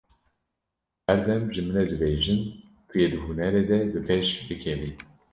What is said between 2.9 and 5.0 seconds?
yê di hunerê de, bi pêş bikevî.